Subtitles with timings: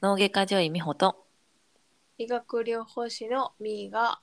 [0.00, 1.26] 脳外科女医美穂と
[2.16, 4.20] 医学療法士のみーが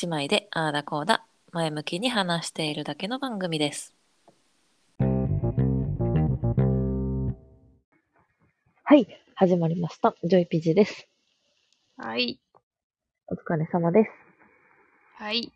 [0.00, 3.92] 姉妹でああだこうだ前向きに話しているだけの番組です。
[8.84, 10.14] はい、始まりました。
[10.22, 11.08] ジョイピジです。
[11.96, 12.38] はい
[13.26, 14.10] お疲れ様です。
[15.16, 15.52] はい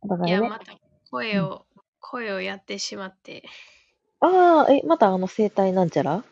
[0.00, 0.38] お互いね。
[0.40, 0.72] いやまた
[1.10, 1.66] 声を、
[2.00, 3.42] 声をやってしまって
[4.24, 6.24] ああ、え、またあの生体なんちゃら？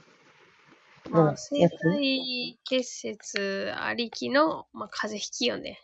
[1.11, 5.81] まあ生体結節ありきの、まあ、風邪ひきよね。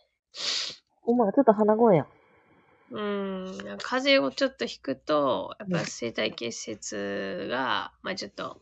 [1.03, 2.07] お前ちょっと鼻声やん。
[2.91, 3.77] うん。
[3.79, 8.61] 風邪をちょっとひくとやっぱ生体結節が、まあちょっと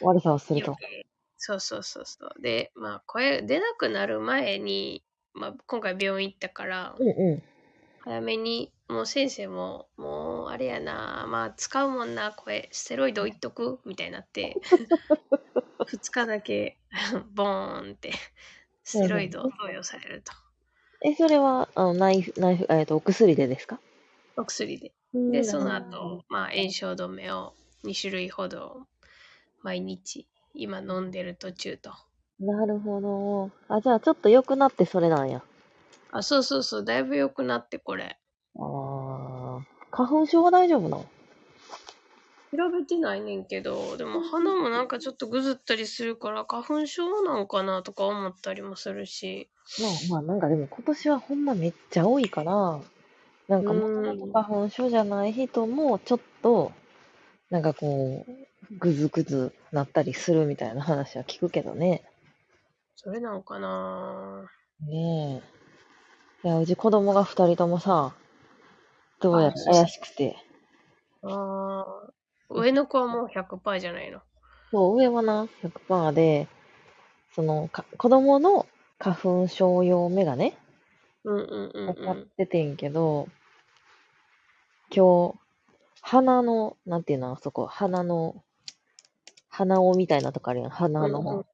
[0.00, 0.76] 悪さをすると。
[1.36, 2.40] そうそうそうそう。
[2.40, 5.02] でまあ声出なくなる前に、
[5.32, 7.42] まあ、今回病院行ったからうんう
[8.02, 13.80] 早めにもう先生ももうあれやなまあ使うもんな声ステロイドいっとく？
[13.84, 14.60] みたいになって
[15.86, 16.78] 2日だけ
[17.34, 18.12] ボーンって
[18.84, 20.32] ステロイドを投与されると。
[21.04, 21.08] ん。
[21.08, 23.78] え、それは、あの、ナイフ、ナイフ、えっと、お薬でですか？
[24.36, 24.92] お薬で。
[25.14, 25.32] うん。
[25.32, 28.86] でその後、まあ炎症止めを2種類ほど
[29.62, 31.92] 毎日今飲んでる途中と。
[32.40, 33.50] なるほど。
[33.68, 35.42] あ、じゃあちょっと良くなってそれなんや。
[36.10, 36.84] あそうそうそう。
[36.84, 38.18] だいぶ良くなってこれ
[38.56, 39.64] ああ。
[39.90, 41.04] 花粉症は大丈夫なの？
[42.56, 49.48] 調べてないねんけどでも鼻もなんかちょっとぐずったりするから花粉症なんかなとか思ったりもするし
[49.80, 52.80] まあまあ、なんかでも今年はほんまめっちゃ多いから、
[53.48, 56.70] なんかもともと花粉症じゃない人もちょっと、
[57.50, 58.32] なんかこう、
[58.78, 62.04] ぐずぐずなったりするみたいな話は聞くけどね。
[62.96, 65.42] それなんかなね
[66.44, 66.46] え。
[66.46, 68.12] いや、うち子供が二人ともさ、
[69.24, 70.36] どうやら怪しくて。
[71.22, 74.20] あー上の子はもう100%じゃないの？
[74.70, 76.46] そう、上はな、100%で、
[77.34, 78.66] その、か子供の
[78.98, 80.54] 花粉症用メガネ
[81.24, 82.30] うんうんうんう買っん。
[82.36, 83.28] ててんけど、
[84.94, 85.38] 今日、
[86.02, 88.44] 鼻の、なんていうの、あそこ、鼻の、
[89.48, 91.20] 鼻緒みたいなとこあるやん、鼻の。
[91.20, 91.44] うんうん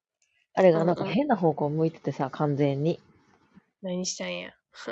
[0.55, 3.01] あれがなんかうんうん変な方向向いててさ、完全に。
[3.83, 4.55] 何したんや？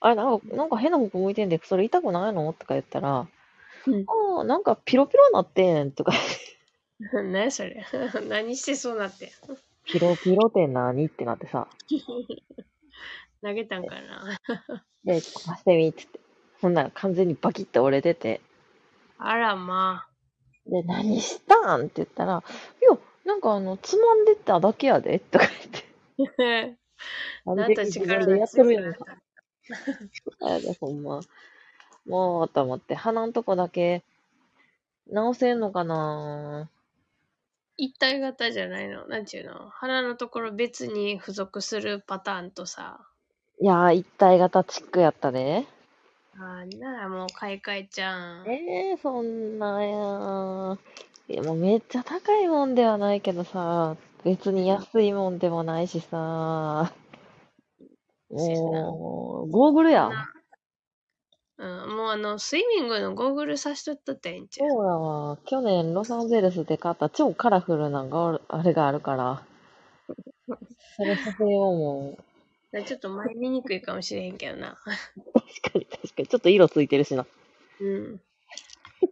[0.00, 2.52] あれなんか、なんか変な方向向いてんで、それ痛くないの？
[2.52, 3.26] とか言ったら、
[3.86, 6.12] うんああ、なんかピロピロなってん、とか、
[7.00, 7.84] 何それ？
[8.28, 9.32] 何してそうなって。
[9.84, 11.06] ピロピロって何？
[11.06, 11.68] ってなってさ、
[13.42, 14.38] 投げたんかな？
[15.04, 15.22] で、貸
[15.60, 16.20] してみ、っつって。
[16.60, 18.40] ほんなら完全にバキッて折れてて、
[19.18, 20.10] あらまあ。
[20.66, 21.82] で、何したん？
[21.82, 22.42] って言ったら、
[22.80, 26.78] いや、なんかあの、つまんでただけやで、とか言って。
[27.46, 29.18] なんと自力分でやがってるなった。
[30.40, 31.20] あれほんま。
[32.06, 34.02] もう、と思って、鼻のとこだけ、
[35.10, 36.68] 直せんのかな？
[37.76, 39.06] 一体型じゃないの？
[39.06, 39.68] なんちゅうの？
[39.70, 43.00] 鼻のところ別に付属するパターンとさ。
[43.60, 45.66] いやー、一体型チックやったで。
[46.36, 48.50] あーならもう買い替えちゃうん。
[48.50, 50.78] えー、そんなやー。
[51.28, 56.92] いや、もうめっちゃ高いもんではないけどさ、別に安いもんでもないしさ、
[58.36, 60.12] そうやなもう、ゴーグルやん。
[61.60, 65.38] うん、もうあの、スイミングのゴーグルさしとったってええんちそうやわ。
[65.44, 69.42] 去年ロサンゼルスで買った超カラフルなゴールあれがあるから、
[70.96, 72.18] それさせようも
[72.72, 72.84] う。
[72.84, 74.76] ちょっと前見にくいかもしれへんけどな。
[74.76, 76.26] 確かに確かに。
[76.28, 77.26] ちょっと色ついてるしな。
[77.80, 78.20] うん。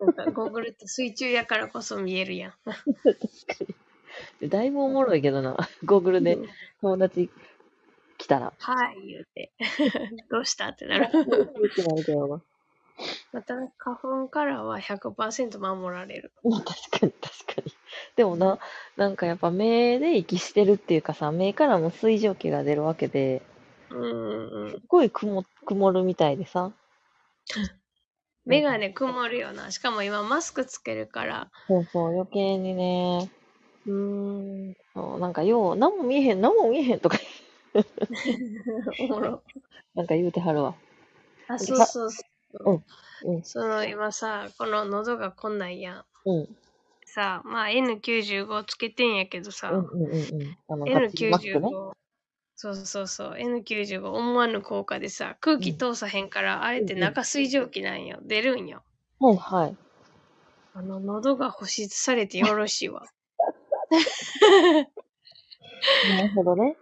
[0.00, 2.52] なんかゴーグルって水中やからこそ見えるやん。
[2.64, 2.74] 確
[3.12, 3.72] か
[4.40, 4.48] に。
[4.48, 5.56] だいぶおもろいけどな。
[5.84, 6.48] ゴーグルでうん
[6.80, 7.30] 友達
[8.26, 8.52] 来たら。
[8.58, 9.52] はい、言うて。
[10.30, 11.04] どうしたってなる。
[11.04, 11.16] って
[11.82, 12.42] なるけどな。
[13.32, 16.32] また花粉からは100%守られる。
[16.42, 17.72] まあ確かに確かに。
[18.16, 18.58] でもな、
[18.96, 23.42] なんかやっぱ目で息してるっていうかさ、目からも水蒸気が出るわけで、
[23.90, 24.76] うんうんうんす。
[24.76, 26.72] っごい曇曇るみたいでさ。
[28.44, 29.70] 目がね、曇るよな。
[29.70, 31.48] しかも今マスクつけるから。
[31.68, 33.30] そうそう、余計にね、
[33.86, 34.74] うーん。
[34.94, 37.18] そうなんかよう、何も見えへん、何も見えへんとか、
[39.00, 39.42] おもろ。
[39.94, 40.74] なんか言うてはるわ。
[41.48, 42.22] あ、そうそうそ
[42.64, 42.82] う。
[43.24, 46.04] うん、その今さ、この喉がこんなんやん。
[46.26, 46.56] うん、
[47.04, 50.58] さ、まあ N95 つけてんやけどさ、うん、うん、うん、うん。
[50.68, 51.68] あの、ガッチリマスクね。
[51.68, 51.92] N95、
[52.56, 58.18] そうそうそう、N95 思わぬ効果でさ、空気通さへんから、あれって中水蒸気なんよ。
[58.22, 58.82] 出るんよ。
[59.20, 59.76] はい、はい。
[60.74, 63.06] あの、喉が保湿されてよろしいわ。
[66.10, 66.76] なるほどね。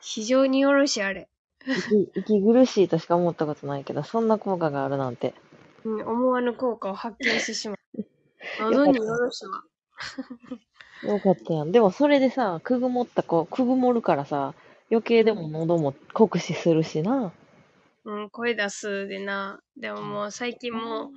[0.00, 1.28] 非常によろしい、あれ。
[1.66, 5.34] 息息苦しいとしか思ったことないけど、そんな効果があるなんて。
[5.84, 8.04] うん、思わぬ効果を発見してしまう。
[8.60, 9.62] 喉によろしわ。
[11.02, 11.72] よかったやん。
[11.72, 14.54] でもそれでさ、くぐもった子、くぐもるからさ、
[14.90, 17.32] 余計でも喉も酷使するしな。
[18.04, 19.60] うん、声出すでな。
[19.76, 21.10] でももう最近もう、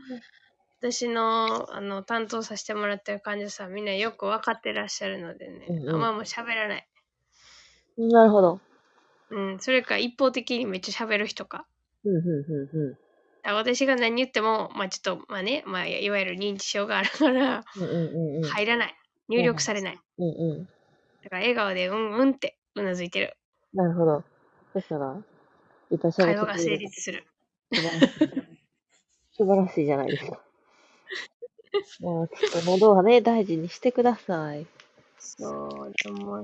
[0.80, 6.88] 私のあの担当させてもらってる患者さんみんなよく分かってらっしゃるのでね、うんうんあんまもう喋らない。
[7.98, 8.60] なるほど。
[9.31, 11.66] うん、それか一方的にめっちゃ喋る人か。
[12.04, 12.98] うん、うん、うん、うん。
[13.44, 18.44] あ私が何言っても、まあちょっと、まあね、まあいわゆる認知症があるから、うん、うん、うんうん。
[18.44, 18.95] 入らない。
[19.30, 20.00] 入力されない。
[20.18, 20.66] うん、うん。
[21.24, 23.38] だから笑顔でうんうんってうなずいてる。
[23.74, 24.24] なるほど。
[24.74, 25.18] そしたら、
[25.92, 27.25] いっぱい喋会話が成立する。
[27.72, 28.18] 素晴らしい。
[29.38, 30.42] 素晴らしいじゃないですか。
[32.01, 34.68] もうちょっと喉はね、大事にしてください。
[35.19, 36.42] そう、でも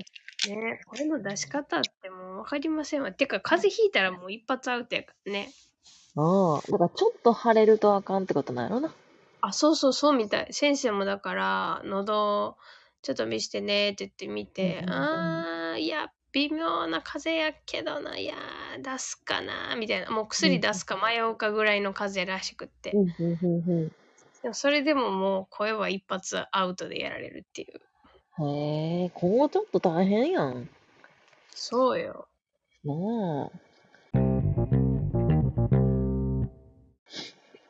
[0.56, 3.12] ね、声の出し方ってもう分かりませんわ。
[3.12, 5.56] てか、風邪ひいたらもう一発アウトやからね。
[6.16, 8.94] ああ、だからちょっと腫れるとあかんってことなんやろな。
[9.42, 10.48] あ、そうそうそうみたい。
[10.52, 12.58] 先生もだから、喉、
[13.02, 20.12] ちょっと見してねって言ってみて、うんうんうんあー、いや、微妙な風邪やけどな、いやー、出すかな、みたいな。
[20.12, 22.92] もう薬出すか迷うかぐらいの風邪らしくって。
[22.92, 23.92] うん、うん、うん、うん。
[24.42, 27.87] でもそれでももう声は一発アウトでやられるっていう。
[28.40, 30.70] へえ、今後ちょっと大変やん。
[31.54, 32.28] そうよ。
[32.84, 33.52] なあ。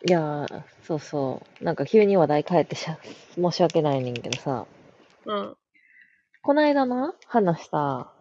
[0.05, 1.63] いやー、そうそう。
[1.63, 2.97] なんか急に話題変えてしゃ
[3.35, 4.65] 申し訳ないねんけどさ、
[5.25, 5.57] うん。
[6.41, 8.11] こないだな、話した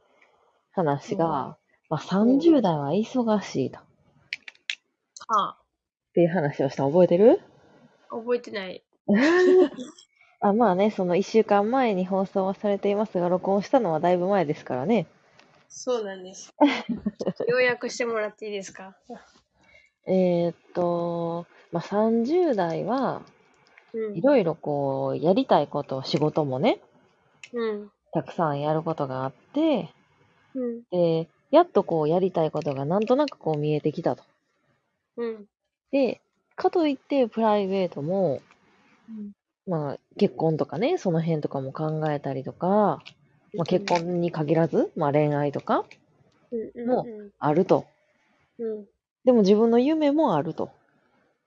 [0.73, 1.59] 話うんが、
[1.89, 3.79] まあ、30代は忙しいと。
[3.79, 3.83] っ
[5.29, 5.59] はあ、
[6.15, 7.41] ていう話をしたの覚えてる？
[8.09, 8.85] 覚えてない。
[10.49, 15.07] あまあね、その1週間前に放送はされていますが、録音したのはだいぶ前ですからね。
[15.69, 16.55] そうなんです。
[17.49, 18.97] 要約してもらっていいですか？
[20.07, 23.23] えー、っと、まあ、30代は、
[23.93, 26.81] うんいろいろこう、やりたいこと、仕事もね、
[27.53, 27.91] うん。
[28.13, 29.89] たくさんやることがあって、
[30.55, 30.83] うん。
[30.91, 34.25] で、やっとこう、やりたいことがなんとなくこう見えてきたと。
[35.17, 35.47] うん。
[35.91, 36.21] で、
[36.57, 38.41] かといって、プライベートも、
[39.67, 43.03] まあ、結婚とかね、その辺とかも考えたりとか、
[43.57, 45.85] まあ、結婚に限らず、まあ、恋愛とか、
[46.53, 46.89] うん。
[46.89, 47.31] もうん。
[47.39, 47.87] あると。
[48.59, 48.87] うん。
[49.25, 50.71] でも自分の夢もあると。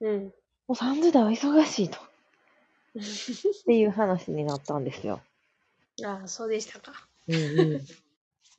[0.02, 0.24] うん。
[0.68, 1.98] もう30代は忙しいと。
[1.98, 2.02] っ
[3.66, 5.22] ていう話になったんですよ。
[6.06, 7.08] ああ、そうでしたか。
[7.28, 7.86] うんうん。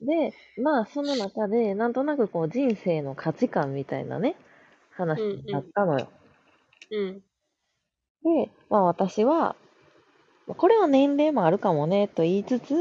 [0.05, 4.35] で、まあ、その中で、なんとなくこう、人生の価値観みたいなね、
[4.91, 6.11] 話になったのよ。
[6.89, 7.23] うん。
[8.23, 9.55] で、まあ私は、
[10.47, 12.73] これは年齢もあるかもね、と言いつつ、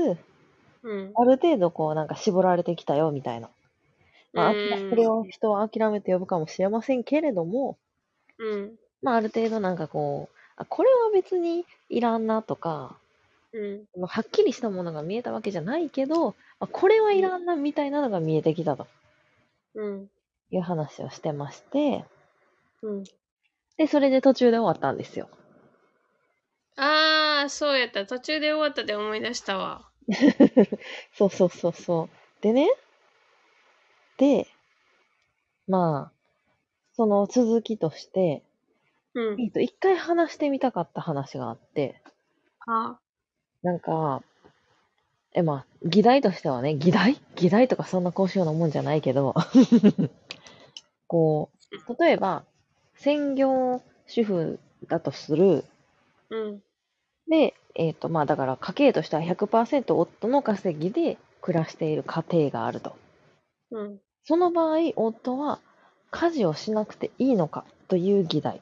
[0.82, 1.16] うん。
[1.16, 3.50] ある程度こう、なんか絞られてきたよ、みたいな。
[4.34, 7.78] まあ、うんそれを人は諦めて呼ぶかもしれませんけれども、
[8.38, 8.78] うん。
[9.02, 13.00] まあ、ある程度なんかこう、あこれは別にいらんなとか、
[13.52, 13.86] うん。
[13.96, 18.88] まあはっきりしたものが見えたわけじゃないけど、あこれはいらんなみたいなのが見えてきたと
[19.74, 20.10] うん。
[20.50, 22.04] いう話をしてまして、
[22.82, 23.04] うん。
[23.80, 25.30] で、それで途中で終わったんですよ。
[26.76, 28.04] ああ、そうやった。
[28.04, 29.88] 途中で終わったで思い出したわ。
[31.16, 32.42] そうそうそうそう。
[32.42, 32.68] でね、
[34.18, 34.46] で、
[35.66, 36.12] まあ、
[36.92, 38.44] その続きとして、
[39.14, 39.40] うん。
[39.40, 42.02] えっと、一回話してみたかった話があって、
[42.66, 42.98] あ
[43.62, 44.22] なんか、
[45.32, 47.18] え、まあ、議題としてはね、議題？
[47.34, 49.34] 議題とかそんな高尚なもんじゃないけど、
[51.08, 51.50] こ
[51.88, 52.44] う、例えば、
[53.00, 55.64] 専業主婦だとする。
[56.28, 56.62] うん。
[57.28, 62.96] で、えっ、と、まあ、だから家計としては100%夫の稼ぎで暮らしている家庭があると。
[63.70, 64.00] うん。
[64.24, 65.60] その場合、夫は
[66.10, 68.60] 家事をしなくていいのかという議題。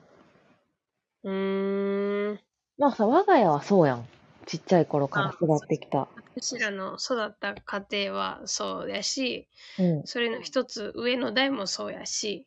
[1.24, 2.40] うーん。
[2.78, 4.06] まあさ、我が家はそうやん。
[4.46, 6.06] ちっちゃい頃から育ってきた。
[6.36, 10.06] 私らの育った家庭はそうやし、うん。
[10.06, 12.46] それの一つ上の代もそうやし、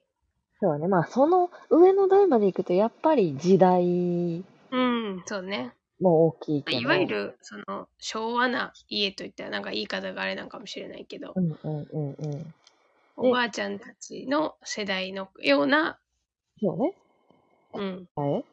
[0.61, 0.87] そうね。
[0.87, 5.73] まあ、その上の代まで行くと、やっぱり時代うん、そうね。
[5.99, 6.79] も大きいけど。
[6.79, 12.53] いわゆる、その、昭和な家といったら、なんか言い方があれなんかもしれないけど、うんうんうんうん。
[13.17, 15.99] おばあちゃんたちの世代のような、
[16.61, 16.93] そうね。
[17.73, 18.45] うん、はい。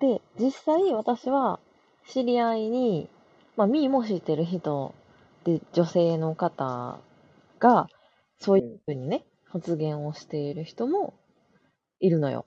[0.00, 1.60] で、実際私は
[2.08, 3.08] 知り合いに、
[3.56, 4.94] まあ、みーも知ってる人
[5.44, 6.98] で、女性の方
[7.58, 7.88] が、
[8.40, 11.14] そういうふうにね、発言をしている人も
[12.00, 12.44] いるのよ。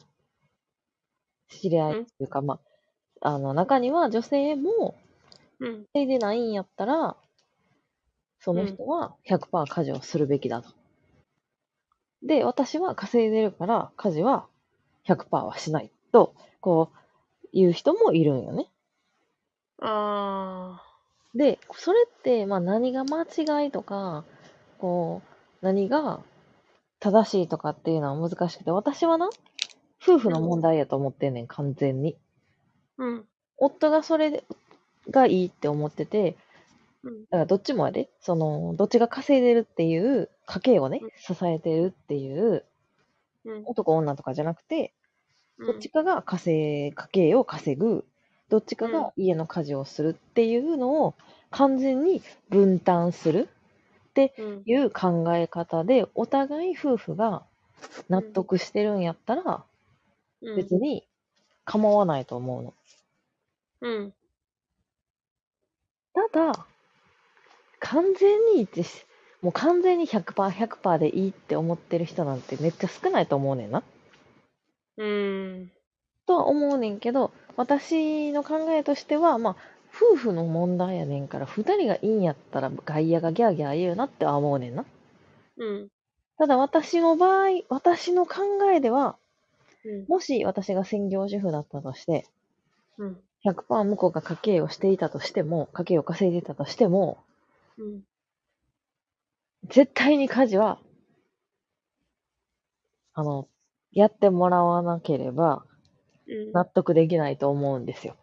[1.50, 2.60] 知り合いっていうか、ま
[3.22, 4.96] あ、あの、中には女性も、
[5.60, 7.18] うん、稼いでないんやったら、
[8.40, 10.70] その人は100%家事をするべきだと。
[12.24, 14.48] で、私は稼いでるから家事は
[15.08, 16.98] 100%はしないと、こう、
[17.52, 18.68] いう人もいるんよね。
[19.82, 20.82] あ
[21.36, 24.26] で、それって、まあ何が間違いとか、
[24.80, 25.22] こ
[25.62, 26.22] う、何が
[27.02, 29.28] 正しいとかっていうのは難しくて、私はな、
[30.02, 32.16] 夫婦の問題やと思ってんねん、完全に。
[32.98, 33.04] あ。
[33.04, 33.26] うん。
[33.58, 34.44] 夫がそれ
[35.10, 36.38] がいいって思ってて、
[37.04, 42.66] うんだからどっちもやで、その、どっちが稼いでるっていう、家計をねうん、支えてるっていう、
[43.46, 43.64] うん。
[43.66, 44.94] 男女とかじゃなくて、
[45.58, 48.06] うんどっちかが稼い、家計を稼ぐ、
[48.50, 51.16] どっちかうんが家の家事をするっていうのを
[51.50, 53.50] 完全に分担する
[54.38, 54.64] うん。
[54.66, 57.44] いう考え方で、お互い夫婦が
[58.10, 59.64] 納得してるんやったら、
[60.42, 61.08] うん別に
[61.66, 62.74] 構わないと思うの。
[63.82, 64.14] うん。
[66.14, 66.68] ただ、
[67.80, 69.06] 完全に一致し、
[69.42, 73.84] もう完全に100%、100%でいいって思ってる人なんてめっちゃ少ないと思うねんな。
[74.98, 75.72] うん。
[76.26, 79.56] とは思うねんけど、私の考えとしては、まあ、
[80.02, 84.86] 夫婦の問題やねんから、二人がいいんやったら外野がギャーギャー言うなっては思うねんな。
[85.58, 85.90] うん。
[86.38, 88.42] ただ私の場合、私の考
[88.76, 89.18] えでは、
[89.86, 90.08] うん。
[90.08, 92.28] もし私が専業主婦だったとして、
[92.98, 93.24] うん。
[93.42, 97.20] 100%向こうが家計をしていたとしても、家計を稼いでいたとしても、
[97.78, 98.04] うん。
[99.70, 100.80] 絶対に家事は、
[103.14, 103.48] あの、
[103.94, 105.66] やってもらわなければ
[106.28, 106.52] うん。
[106.54, 108.18] 納得できないと思うんですよ。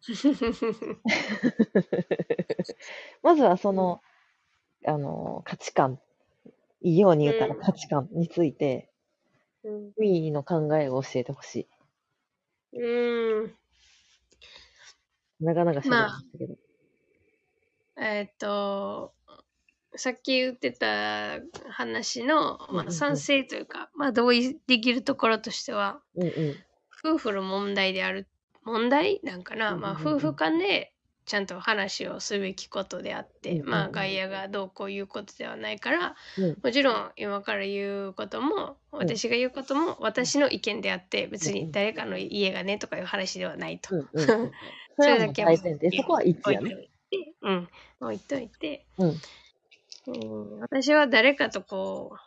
[3.22, 4.00] まずはその、
[4.86, 6.00] あの、価値観、
[6.80, 8.90] いいように言ったらうん価値観について、
[9.64, 9.92] うん。
[9.98, 11.68] ミーの考えを教えてほし
[12.72, 13.54] うん。
[15.40, 15.44] い。
[15.44, 16.56] なかなかしゃべりましたけど。
[18.00, 19.12] えっと、
[19.96, 21.40] さっき言ってた
[21.70, 26.56] 話の、うんうんうんまあ、賛成というか、まあ、同意できるところとしては、うんうん。
[27.04, 28.28] 夫婦の問題である、
[28.68, 29.20] 問題？
[29.24, 30.92] なんかな、まあ、夫婦間で
[31.28, 36.56] ちゃんと話をすべきことであって、まあ、外野がどうこういうことではないから、うん。
[36.62, 43.90] もちろん今から言うことも、私が言うことも私の意見であって、別に誰かの家がねとかいう話ではないと。
[44.16, 45.90] それはもう大前提。
[45.98, 46.88] そこは一致やね。
[47.42, 47.68] うん、
[48.00, 49.08] 置いといて、うん。
[49.08, 49.18] うん
[50.60, 52.18] 私は誰かとこう、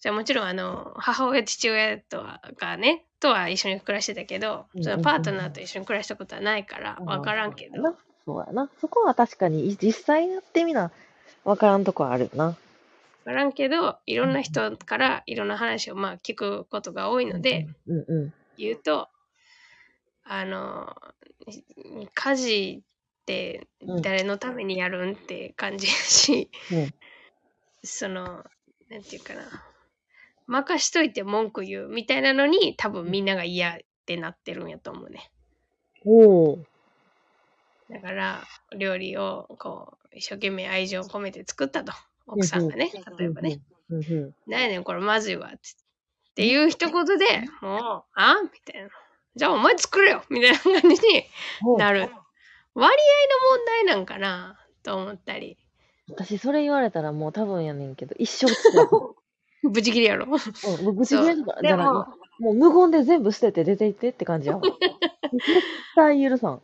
[0.00, 7.94] じゃあもちろんあの母親父親とはがねとは一緒に暮らしてたけど、うんそのパートナーと一緒に暮らしたことはないから分からんけど、な。
[8.26, 8.68] そうやな。
[8.80, 10.90] そこは確かに実際やってみな、
[11.44, 12.56] わからんとこはあるよな。
[13.24, 18.32] 分からんけどいろんな人からいろんな話をまあ聞くことが多いので、うんうん。
[18.58, 19.08] 言うと
[20.24, 20.96] あの
[22.14, 23.68] 家事って
[24.02, 26.90] 誰のためにやるんって感じやし、うん。
[27.84, 28.44] その
[28.90, 29.42] なんていうかな
[30.52, 35.30] 任しといて文句言うみたいなのに多分みんなが嫌ってなってるんやと思うね
[36.04, 36.58] おー。
[37.90, 38.44] だから
[38.76, 41.92] 料理をこう一生懸命愛情を込めて作ったと
[42.26, 44.34] 奥さんがね例えばねうんうん。
[44.50, 45.56] 「なんやねんこれまずいわ」って
[46.30, 47.24] っていう一言で
[47.60, 48.88] もう「あみたいな
[49.36, 51.24] 「じゃあお前作れよ」みたいな感じに
[51.66, 52.10] うんなる。
[52.74, 55.58] 割合の問題なんかなと思ったり。
[56.08, 58.86] 私、それ言われたらもう多分やねんけど、一生つらい。
[59.70, 60.26] ブチ切りやろ。
[60.26, 61.86] うん、もうぶち切れとかじでゃない。
[61.86, 62.06] も、
[62.38, 64.62] もう無言で全部捨てて出て行ってって感じやわ。
[64.62, 64.76] 絶
[65.94, 66.62] 対許さん。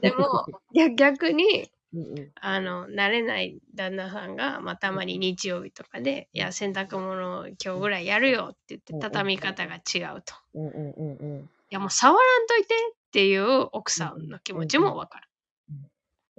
[0.00, 2.30] でも、逆逆に、うんうん。
[2.40, 10.34] あの、慣れない旦那さんが、まあ、たまに日曜日とかで、いや、洗濯物今日ぐらいやるよって言って、畳み方が違うと。
[10.54, 11.50] いうんうんうんうん。
[11.70, 15.28] や、もう触らんといてっていう奥さんの気持ちもわかる。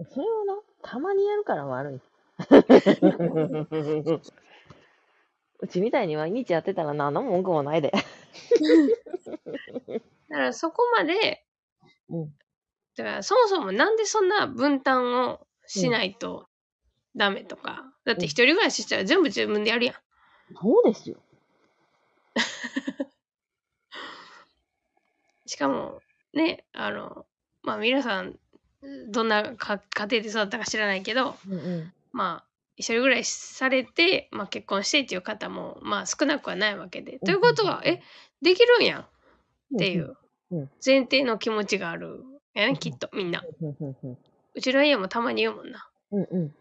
[0.09, 1.99] それはな、たまにやるから悪い。
[5.61, 7.91] うちみたいに毎日やってたら何の文句もないで。
[7.91, 7.99] だ
[10.29, 11.45] からそこまで、
[12.09, 12.33] うん。
[12.97, 16.47] だからそもそもなんでそんな分担をしないと
[17.15, 17.85] ダメとか。
[18.05, 19.95] だって一人暮らししたら全部自分でやるやん。
[20.59, 21.17] そうですよ。
[25.45, 26.01] しかも
[26.33, 27.25] ねあの
[27.61, 28.39] まあ皆さん
[29.09, 31.93] どんなか家庭で育ったか知らないけどうんうん。
[32.11, 32.50] まあ
[32.81, 37.19] 一人暮らしされて、まあ、結婚してっていう方もまあ少なくはないわけで。
[37.19, 38.01] ということはえ
[38.41, 39.05] できるんやんっ
[39.77, 40.17] ていう
[40.51, 42.23] うん前提の気持ちがある
[42.53, 43.41] やねきっとみんな。
[44.53, 45.87] うちの家もたまに言うもんな。
[46.11, 46.55] うんうん。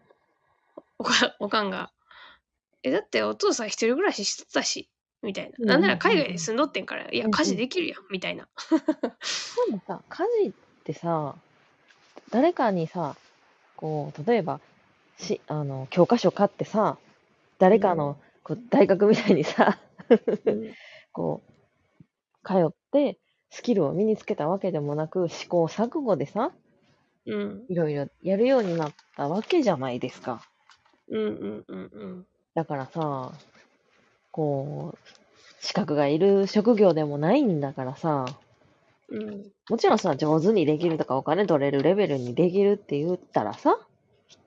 [0.99, 1.91] おかおかんが。
[2.83, 4.89] えだってお父さん一人暮らししてたし
[5.23, 5.73] みたいうんな。
[5.73, 8.47] なんなら海外に住んどってんからいやうん家事できるやんみたいな。
[9.67, 10.51] でもさ、家事っ
[10.83, 11.35] てさ、
[12.29, 13.15] 誰かにさ、
[13.75, 14.61] こう、例えば、
[15.21, 16.97] し、あの、教科書買ってさ、
[17.59, 19.79] 誰かの、こう大学みたいにさ、
[21.13, 26.51] こう、通って、スキルを身につけたわけでもなく、試行錯誤でさ、
[27.25, 27.65] うん。
[27.69, 30.41] いろいろやるようになったわけじゃないですか。
[31.09, 32.25] うんうんうんうん。
[32.55, 33.31] だからさ、
[34.31, 34.97] こう、
[35.59, 38.25] 資格がいる職業でもないんだからさ、
[39.09, 39.51] うん。
[39.69, 43.77] もちろんさ、上手にできるとかお金取れるレベルにできるって言ったらさ、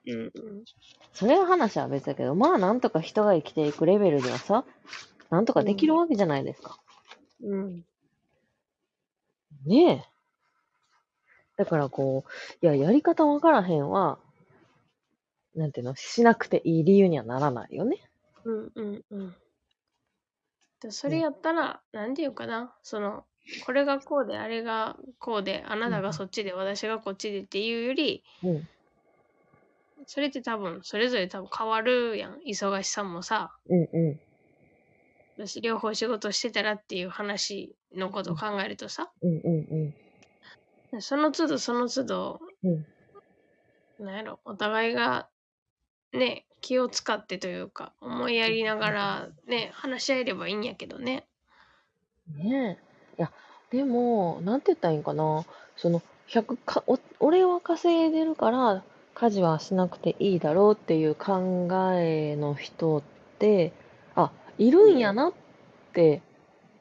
[0.06, 0.64] うんうん。
[1.12, 4.64] それは話は別だけど、まあなんとか人が生きていくレベルではさ、
[5.30, 6.78] なんとかできるわけじゃないですか。
[7.42, 7.84] うん。
[9.66, 10.14] ねえ。
[11.56, 14.18] だからこう、いや、やり方わからへんは、
[15.54, 17.98] なんていうの、しなくていい理由にはならないよね。
[18.44, 19.34] うんうんうん。
[20.80, 23.24] でそれやったら、なんていうかな、その、
[23.64, 28.68] これがこうで、あれがこうで、あなたがそっちで、私がこっちでっていうより、うん。
[30.06, 32.38] それって多分、それぞれ多分変わるやん。
[32.46, 34.18] 忙しさもさ、うんう
[35.36, 39.26] 私両方仕事してたらっていう話のことを考えるとさ、ん。
[39.26, 42.86] うんうんその都度その都度、うん。
[43.98, 44.06] うん。
[44.06, 45.28] なんやろ、お互いが
[46.12, 51.26] ね、気を使ってというか、思いやりながらね、話し合えればいいんやけどね。
[52.36, 52.78] ね
[53.18, 53.18] え。
[53.18, 53.32] いや、
[53.70, 55.44] でも、なんて言ったらいいんかな。
[55.76, 63.02] その、100か、お、俺は稼いでるから、家事はしなくていいだろうっていう考えの人っ
[63.38, 63.72] て、
[64.14, 65.32] あ、いるんやなっ
[65.92, 66.22] て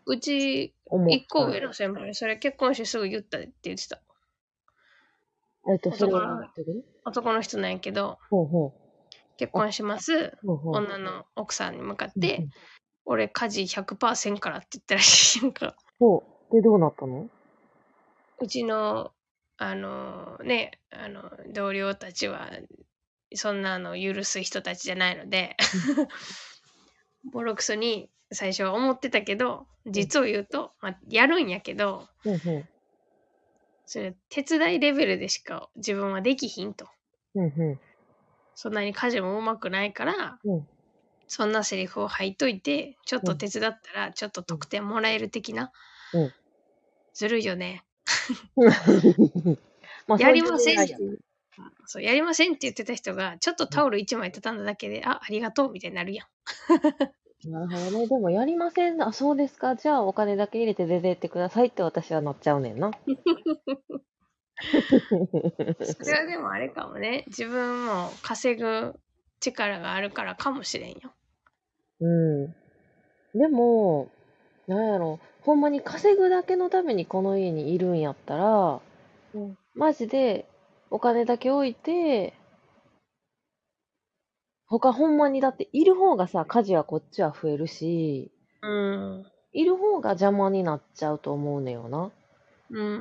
[0.05, 1.15] うち、思った。
[1.15, 4.01] 一個上の先輩、それ結婚してすぐ言ったって言ってた。
[5.71, 8.73] えっと、それ男のはなんていう男の人なんやけど、ほうほ
[9.37, 10.13] 結婚します。
[10.13, 10.37] う。
[10.45, 10.73] ほうほう。
[10.75, 12.49] 女の奥さんに向かっうんて、うん
[13.05, 15.75] 俺家事100%からって言ったらしいやんか。
[15.99, 16.53] ほう。
[16.53, 17.29] で、どうなったの？
[18.39, 19.11] うちの、
[19.57, 22.49] あのね、あの、同僚たちは、
[23.35, 25.55] そんなの許す人たちじゃないので、
[27.31, 32.69] ボロクソに最初は思ってたけど、実を言うと、まあ、やるんやけど、うんうん。
[33.85, 36.87] それ手伝いレベルでしか自分はできひんと。
[37.35, 37.79] うんう
[38.55, 40.39] そんなに家事もうまくないから、ん。
[40.45, 40.67] うん。
[41.27, 45.71] そんなセリフを吐いといて、ちょっと手伝ったら、ちょっと得点もらえる的な。
[46.13, 46.33] うん
[47.13, 47.85] ずるいよね。
[50.07, 50.97] まあやりませんって
[51.85, 56.27] そう、やりませんって言ってた人が、ちょっとタオル1枚畳んだだけで、あ、ありがとうみたいになるやん。
[57.51, 58.07] なるほどね。
[58.07, 59.01] でも、やりません。
[59.03, 59.75] あ、そうですか。
[59.75, 62.91] じゃあ、お金だけ入れて出てってくださいって私はなっちゃうねんな。
[64.55, 67.25] それはでもあれかもね。
[67.27, 68.93] 自分も稼ぐ
[69.41, 71.13] 力があるからかもしれんよ。
[71.99, 72.55] うん。
[73.35, 74.09] でも、
[74.67, 75.19] なんやろ。
[75.45, 78.79] ほんまに稼ぐだけのためにこの家にいるんやったら、
[79.33, 79.57] うん。
[79.75, 80.45] マジで
[80.89, 82.33] お金だけ置いて、
[84.67, 89.25] 他ほんまにだっている方がさ、家事はこっちは増えるし、うん。
[89.51, 92.11] いる方が邪魔になっちゃうと思うねよな。
[92.69, 92.91] うんうん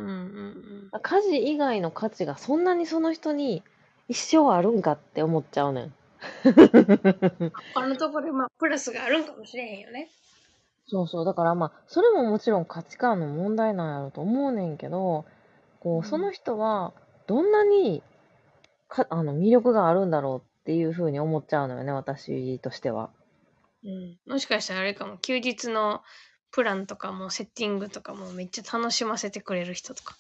[0.91, 3.63] うん家事以外の価値がそんなにその人に
[4.09, 5.95] 一生あるんかって思っちゃうねん。
[6.45, 7.53] うん。
[7.73, 10.11] 他のところでまあプラスがあるんかもしれへんよね。
[10.93, 11.25] そうそう。
[11.25, 15.25] だからまあ、それももちろん価値観の問題なんやろうと思うねんけど、
[15.81, 16.93] こうその人は
[17.27, 18.03] どんなに
[18.89, 23.09] か、あの、魅力があるんだろうっていうふうに思っちゃうのよね、私としては。
[23.83, 24.19] うん。
[24.27, 25.17] もしかしたらあれかも。
[25.17, 26.03] 休日の
[26.51, 30.15] プランとかもセッティングとかもめっちゃ楽しませてくれる人とか。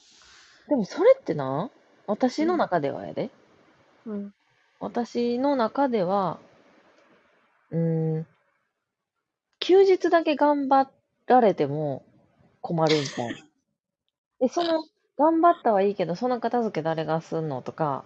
[0.68, 1.70] でもそれってな、
[2.06, 3.28] 私の中ではやで。
[4.06, 4.30] うん。
[4.80, 6.38] 私の中では、
[7.70, 8.26] うーん、
[9.62, 10.90] 休日だけ頑張
[11.26, 12.04] られても
[12.60, 13.44] 困るみたい。
[14.40, 14.84] で、その、
[15.16, 18.04] 頑張ったはいいけど、その片付け誰がすんのとか、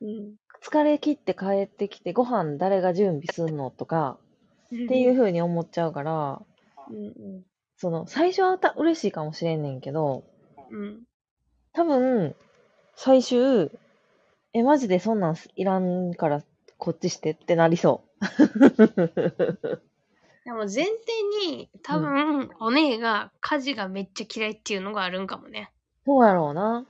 [0.00, 0.34] うん。
[0.62, 4.18] 疲れ切って帰ってきてご飯誰が準備すんのとか、
[4.66, 6.42] っていう風に思っちゃうから、
[6.90, 7.42] うんうん。
[7.76, 10.24] その、最初はた嬉しいかもしれんねんけど、
[10.70, 11.02] うん。
[11.72, 12.34] 多分、
[12.96, 13.70] 最終、
[14.52, 16.42] え、マジでそんなんいらんから
[16.78, 18.26] こっちしてってなりそう。
[20.50, 20.88] でも前提
[21.46, 25.70] に多分、お姉が家事がめっちゃ嫌いっていうのがあるんかもね。
[26.04, 26.84] そうやろうな。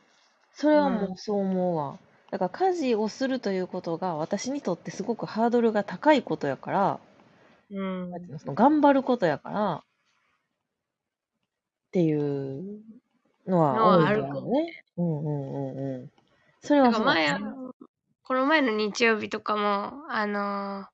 [0.55, 1.99] それはもうそう思うわ。
[2.31, 7.01] だから家事をするということが私にとってすごくハードルが高いことやから、
[7.71, 8.11] うん。
[8.11, 9.83] なんていうのその頑張ることやから、っ
[11.93, 12.81] ていう
[13.47, 14.85] のは多いあるかんだよね。
[14.97, 16.11] うんうんうんうん。
[16.63, 17.41] それなはそうだ。
[18.23, 20.87] この前の日曜日とかも、あのー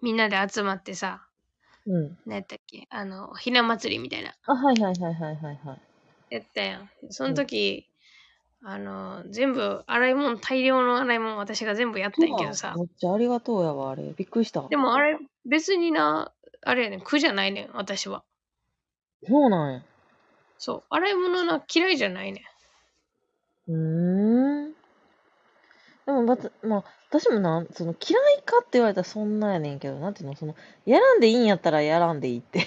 [0.00, 1.27] みんなで集まってさ、
[1.86, 2.18] うん。
[2.26, 2.86] 何やったっけ？
[2.90, 5.80] あの、ひな祭りみたいな、あ、はいはいはいはいはいはい。
[6.30, 6.90] やったやん。
[7.10, 7.86] その時、
[8.62, 12.84] あのー全部、洗い物、大量の洗い物私が全部やったんやけどさめ。
[12.84, 14.12] っちゃありがとうやわ、あれ。
[14.16, 14.66] びっくりした。
[14.68, 18.24] でもあれ、別にな、あれやねん、苦じゃないねん、私は。
[19.26, 19.82] そうなんや。
[20.58, 20.84] そう。
[20.90, 22.42] 洗い物な嫌いじゃないね。
[23.68, 24.17] うーん。
[26.08, 32.66] でも、また、まあ、私もな、その、嫌いかって言われたらそんなやねんけど、なんていうの、その、やらんでいいんやったらやらんでいいって。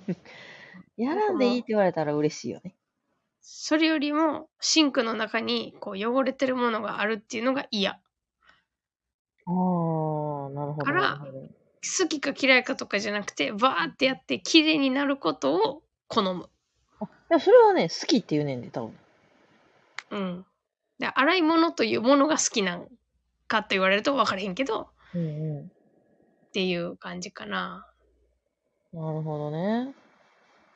[0.98, 2.74] やらんでいいって言われたら嬉しいよね。
[3.40, 7.92] それよりも、シンクの中にこう汚れてるものがあるっていうのが嫌。
[7.92, 7.98] あ
[9.46, 9.50] あ、
[10.50, 10.84] なるほど。
[10.84, 16.50] から好きか嫌いかとかじゃなくて、バーってやって綺麗になることを好む。
[17.00, 18.98] あ、いや、それはね、好きって言うねんで、多分。
[20.10, 20.46] うん。
[21.02, 22.86] で、洗い物というものが好きなん
[23.48, 25.70] かって言われると分からへんけど、うんう
[26.48, 27.88] っていう感じかな。
[28.94, 28.96] ん。
[28.96, 29.96] なるほどね。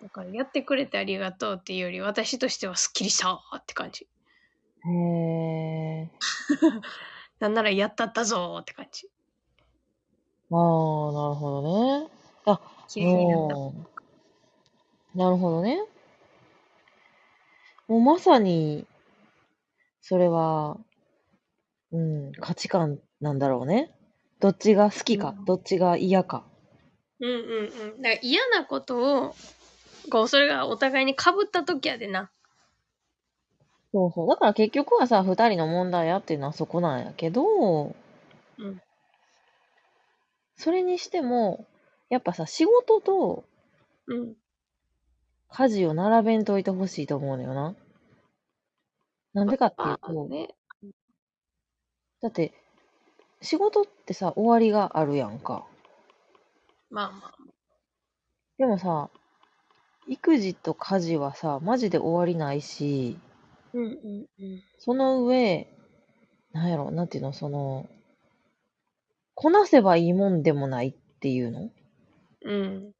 [0.02, 4.08] だからやってくれてありがとうっていうより、私としてはすっきりしたって感じ。
[4.84, 6.10] へえ。
[7.38, 9.08] なんならやったったぞーって感じ。
[10.50, 12.10] ああ、なるほどね。
[12.46, 13.56] あ、綺麗になった。
[15.14, 15.84] なるほどね。
[17.86, 18.88] もうまさに、
[20.08, 20.78] それは、
[21.90, 23.92] うん、価値観なんだろうね。
[24.38, 26.44] どっちが好きか、うんどっちが嫌か。
[27.18, 28.02] うんうんうん。
[28.02, 29.34] だから嫌なことを、
[30.08, 32.30] こう、それがお互いに被った時やでな。
[33.92, 34.28] そうそう。
[34.28, 37.88] だから結局はさ、二人の問題やっていうのはそこなんやけど、う
[38.64, 38.80] ん
[40.58, 41.66] それにしても、
[42.08, 43.44] やっぱさ、仕事と
[44.06, 44.34] うん。
[45.50, 47.74] 家事を並べんといてほしいと思うのよな。
[49.36, 50.48] なんでかっていうあと、ね。
[52.22, 52.54] だって、
[53.42, 55.66] 仕事ってさ、終わりがあるやんか。
[56.90, 57.34] まあまあ。
[58.58, 59.10] でもさ、
[60.08, 63.18] 育児と家事はさ、マジで終わりないし、
[63.74, 64.62] うんうんうん。
[64.78, 65.68] その上、
[66.52, 67.86] なんやろ、なんていうの、その、
[69.34, 71.66] こなせばいいもんでもないっていうの？
[71.66, 71.70] っ
[72.42, 72.92] うん。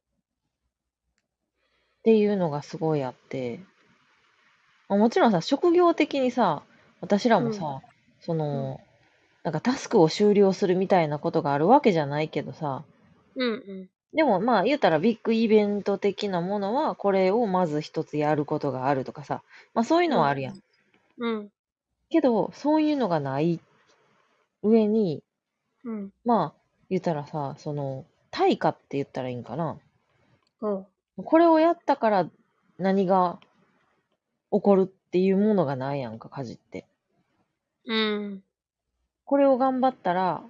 [2.03, 3.65] ていうのがすごいあって、ま
[4.89, 6.63] あもちろんさ、職業的にさ、
[7.01, 7.81] 私らもさ、
[8.19, 8.79] その、
[9.43, 12.83] なんかタスクを終了するみたいなことがあるわけじゃないけどさ、
[13.35, 13.89] うんうん。
[14.13, 20.59] でもまあ言うたらビッグイベント的なものはこれをまず一つやることがあるとかさ、まあそういうのはあるやん。
[21.19, 21.49] うん。
[22.09, 23.59] けど、そういうのがない
[24.63, 25.23] 上に、
[25.83, 26.11] うん。
[26.25, 29.77] まあ言ったらさ、その、対価って言ったらいいんかな。
[30.61, 30.85] うん。
[31.23, 32.29] これをやったから
[32.77, 33.39] 何が
[34.51, 36.85] 起こるっていうものがないやんか、家事って。
[37.85, 38.43] うん。
[39.25, 40.43] これを頑張ったら、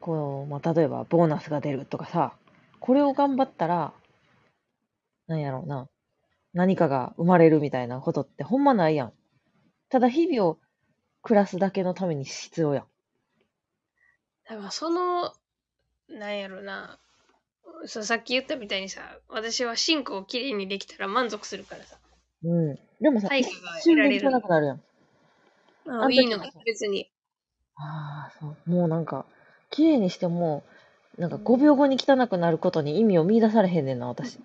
[0.00, 2.34] こう、まあ例えばボーナスが出るとかさ、
[2.80, 3.92] これを頑張ったら、
[5.26, 5.88] なんやろうな、
[6.54, 9.12] 何かが生まれるみたいなことってほんまないやん。
[9.90, 10.58] ただ日々を
[11.22, 12.84] 暮らすだけのために必要やん。
[14.48, 15.34] だからその、
[16.08, 16.98] なんやろな。
[17.84, 21.98] そうさっき言ったみたいにさ、私はシンクをきれいにできたら満足するからさ。
[22.44, 22.78] うん。
[23.00, 24.42] でもさ、対一価が瞬で汚得られる。
[24.42, 24.80] くなるやん。
[25.90, 27.08] ああいいの別に。
[27.76, 28.56] ああ、そう。
[28.70, 29.24] もうなんか、
[29.70, 30.64] 綺麗にしても、
[31.16, 34.38] なんか5秒後に汚くなることに意味を見出されへんねんな、私。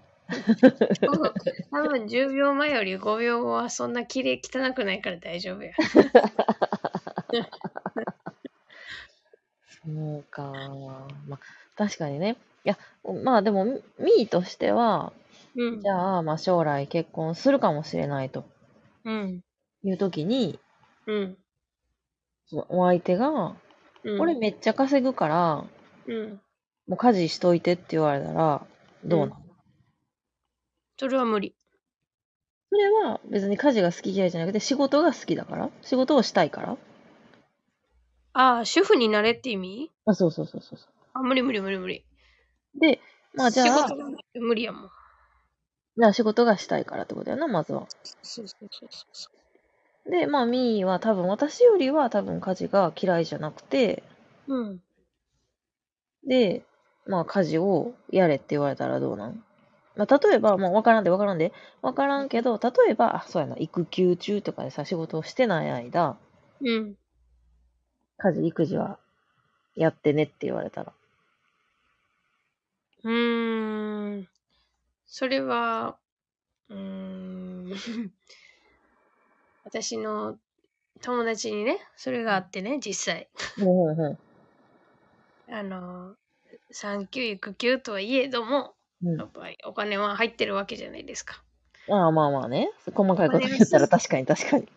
[1.72, 5.74] 多分10秒前より5秒後はそんな綺麗汚くないから大丈夫や。
[9.86, 10.52] そうか。
[11.28, 11.40] まあ、
[11.76, 12.38] 確かにね。
[12.64, 12.78] いや、
[13.24, 15.12] まあでも、ミーとしては、
[15.56, 15.90] うんじ。
[15.90, 18.46] ゃあ、まあ将来結婚するかもしれないと
[19.06, 19.44] うん。
[19.84, 20.60] いう時に、
[21.06, 21.38] うん。
[22.46, 23.58] そのお相手が、
[24.04, 24.20] うん。
[24.20, 25.66] 俺めっちゃ稼ぐから、
[26.06, 26.42] うん。
[26.88, 28.66] もう家事しといてって言われたら、
[29.04, 29.36] どうなの、
[30.98, 31.56] それは無理。
[32.70, 35.70] それは別に家事が好き嫌いじゃなくて仕事が好きだから？
[35.82, 36.78] 仕事をしたいから？
[38.34, 39.92] ああ、主婦になれって意味？
[40.06, 42.06] あ、そうそうそうそうそあ、無理無理無理無理。
[42.76, 42.80] う。
[42.80, 43.00] で、
[43.36, 44.90] まあじゃあ、仕事がないと無理やもん。
[45.96, 47.88] じゃあ仕事がしたいからってことやな、まずは。
[48.24, 49.30] そうそうそうそ
[50.10, 54.04] で、まあミーは多分私よりは多分家事が嫌いじゃなくて、
[54.48, 54.56] う。
[54.56, 54.84] うん。
[56.28, 56.64] で、
[57.06, 59.44] まあ家事をやれって言われたらどうなん？
[59.96, 66.18] まあ例えば、もうわからんでわからんで、わからんけど、例えば、あ、そうやな、育休中とかでさ、仕事をしてない間、
[66.62, 66.96] うん。
[68.20, 69.00] 家事、育児は
[69.76, 70.94] やってねって言われたら。
[73.04, 74.28] うーん。
[75.16, 76.00] それは、
[76.70, 77.70] うーん。
[79.64, 80.40] 私の
[81.02, 83.30] 友達にね、それがあってね、実際。
[85.52, 86.16] あの、
[86.72, 88.74] 産休育休とはいえども、
[89.04, 91.44] うんやっぱりお金は入ってるわけじゃないですか。
[91.88, 92.72] ああ、まあまあね。
[92.92, 94.68] 細かいこと言ったら確かに確かに。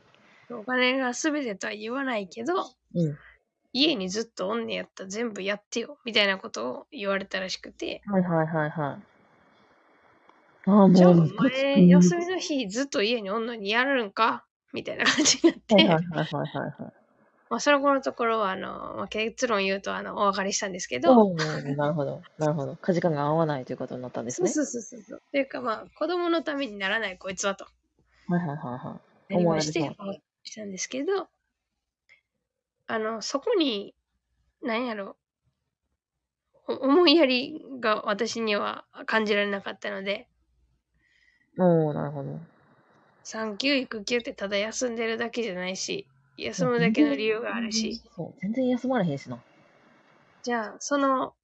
[0.51, 2.53] お金が全てとは言わないけど、
[2.95, 3.19] うん。
[3.73, 9.16] 家にずっとおんねやったら全部やってよ、みたいなことを言われたらしくて、はいはいはいはい。
[10.67, 14.47] ああ、じゃあ、もう、お前、休みの日ずっと家におんのにやるんか？
[14.73, 16.93] みたいな感じになって、はいはいはいはいはいはい。
[17.49, 21.29] まあ、その後のところは、あの、まあ、結論言うと、あの、お別れしたんですけど、
[21.77, 22.21] なるほど。
[22.39, 22.77] なるほど。
[22.77, 24.49] 価値観が合わないということになったんですね。
[24.51, 25.23] そうそうそうそうそう。
[25.27, 27.67] っていうか、まあ、子供のためにならないこいつはと。
[28.29, 31.29] はいはいはいはなりまして、思われお別れしたんですけど、
[32.89, 33.95] あの、そこに、
[34.63, 35.19] なんやろ、
[36.69, 40.36] お思いやりが私には感じられなかったので、い。
[41.59, 42.39] おー、なるほど。
[43.25, 49.39] 産休育休ってただ休んでるだけじゃないし、休むだけの理由があるし、 そう、全然休まれへんしな。
[50.43, 51.35] じゃあ、その、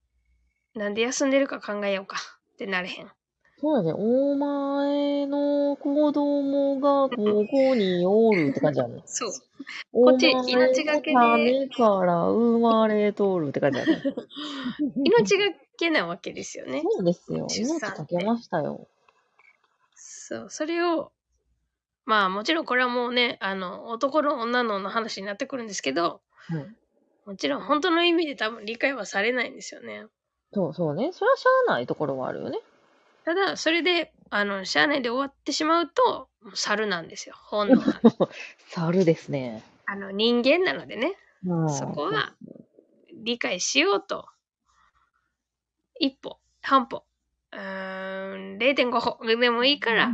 [0.74, 2.16] なんで休んでるか考えようか
[2.54, 3.10] ってなれへん。
[3.58, 3.92] そうやね。
[3.94, 9.02] お前の子供がここにおるって感じやね。
[9.06, 9.32] そう。
[9.92, 14.02] おこっち前の命がけで種から生まれとるって感じやね。
[15.04, 15.44] 命が
[15.76, 16.82] けなわけですよね。
[16.82, 17.46] そうですよ。
[17.48, 18.88] 出命産かけましたよ。
[20.32, 21.12] そう、それを、
[22.04, 26.76] まあもちろんこれはもうね、あの、男の女のの話になってくるんですけど、うん。
[27.26, 30.06] もちろん本当の意味で多分理解はされないんですよね。
[30.52, 31.12] そうそうね。
[31.12, 32.58] それはしゃあないところはあるよね。
[33.24, 37.36] ただ、それで、あの、社内で終わってしまうと、猿なんですよ。
[37.38, 37.82] 本能。
[38.70, 39.62] 猿ですね。
[39.86, 42.34] あの、人間なのでね、うんそこは
[43.22, 44.26] 理解しようと、
[46.00, 47.04] 一歩、半歩、
[47.52, 50.12] 0.5歩でもいいから、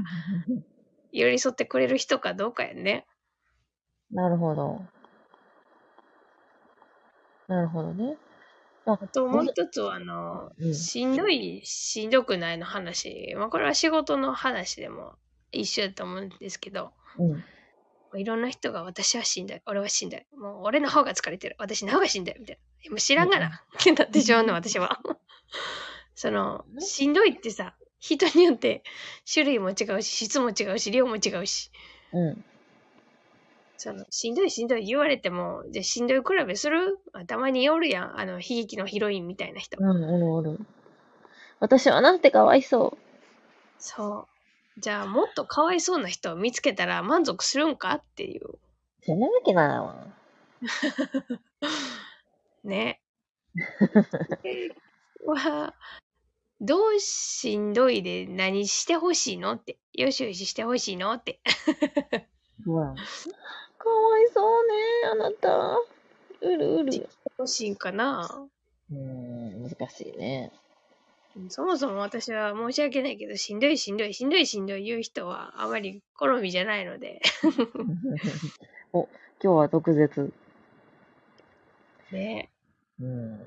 [1.13, 3.07] 寄り添ってくれる人かどうかやね。
[4.11, 4.83] なるほど。
[7.47, 8.17] なるほどね。
[8.85, 13.35] まああともう一つは、あの、うんしんどい、しんどくないの話。
[13.37, 15.17] まあ、これは仕事の話でも
[15.53, 17.45] 一緒だと思うんですけど、うん。
[18.17, 22.91] いろんな人が私はしんどい、俺はしんどい、もう俺の方が疲れてる、私の方がしんどい、みたいな。
[22.91, 23.51] もう知らんがな、っ
[23.83, 24.99] てなってしまうの、私は。
[26.21, 28.83] その、しんどいってさ、人によって
[29.33, 31.71] 種類も違うし、質も違うし、量も違うし、
[32.13, 32.45] うん。
[33.77, 36.99] その、しんどいしんどい言われても、じゃあしんどい比べする？
[37.13, 39.77] あたまにおるやん、あの、悲劇のヒロインみたいな人。
[39.81, 40.59] うん、おるおる。
[41.61, 42.99] 私はなんてかわいそう。
[43.79, 44.27] そ
[44.77, 44.81] う。
[44.81, 48.59] じゃあ、もっとかわいそうな人を見つけたら満足するんかっていう。
[49.05, 50.05] そんなわけないわ。
[52.65, 53.01] ね。
[55.27, 55.75] は、
[56.61, 59.79] どうしんどいで何してほしいのって。
[59.95, 61.41] よしよししてほしいのって。
[62.65, 62.95] かわ
[64.21, 64.75] いそうね、
[65.13, 65.79] あなた。
[66.41, 67.09] うるうる。
[67.39, 68.49] 欲しいんかな
[68.91, 70.53] うーん、難しいね。
[71.49, 77.21] そもそも私は申し訳ないけど、しんどいしんどいしんどいしんどい言う人はあまり好みじゃないので。
[78.93, 79.03] お、
[79.41, 80.33] 今日は毒舌。
[82.11, 82.51] ね。
[83.01, 83.47] うん。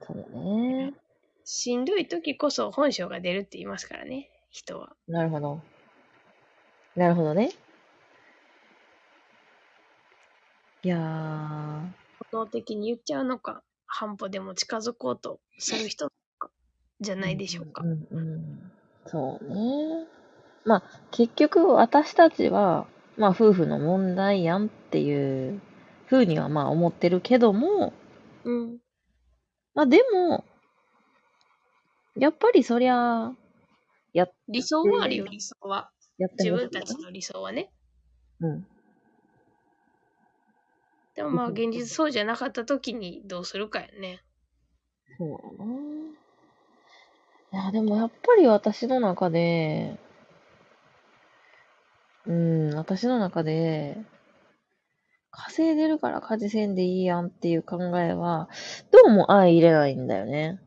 [0.00, 0.92] そうね。
[1.54, 4.96] しんどい時こそ本性が出るって言いますからね、人は。
[5.06, 5.60] なるほど。
[6.96, 7.50] なるほどね。
[10.82, 11.00] いやー、
[12.32, 16.48] 本能的に言っちゃうのか、半歩でも近づこうとする人か
[17.02, 17.86] じゃないでしょうかう。
[17.86, 18.72] んうん、
[19.04, 20.06] そうね。
[20.64, 22.86] まあ、結局私たちは、
[23.18, 25.60] まあ夫婦の問題やんっていう
[26.06, 27.92] ふうにはまあ思ってるけども、
[28.44, 28.78] うん。
[29.74, 30.46] まあでも、
[32.16, 33.32] やっぱりそりゃ、
[34.12, 35.90] や、理想はあるよ、理想は。
[36.18, 37.72] やって自分たちの理想はね。
[38.40, 38.66] うん。
[41.14, 44.22] でもまあ現実そうじゃなかった時にどうするかやね。
[45.18, 45.74] そうだな。
[47.52, 49.98] いや、でもやっぱり私の中で、
[52.26, 53.98] うん、私の中で、
[55.30, 58.48] 稼いでるから家事せんでいいやんっていう考えは、
[58.90, 60.60] どうも相入れないんだよね。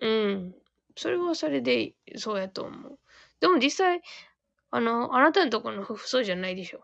[0.00, 0.54] うん。
[0.96, 2.98] それはそれでそうやと思う。
[3.40, 4.02] でも実際、
[4.70, 6.80] あの、あなたのところの夫婦そうじゃないでしょ？